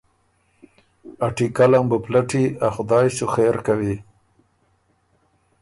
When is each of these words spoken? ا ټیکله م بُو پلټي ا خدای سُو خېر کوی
ا 1.25 1.27
ټیکله 1.35 1.79
م 1.81 1.85
بُو 1.89 1.97
پلټي 2.05 2.43
ا 2.65 2.67
خدای 2.75 3.07
سُو 3.17 3.25
خېر 3.33 3.55
کوی 3.65 3.95